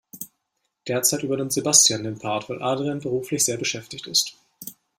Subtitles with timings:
[0.87, 4.35] Derzeit übernimmt Sebastian den Part, weil Adrian beruflich sehr beschäftigt ist.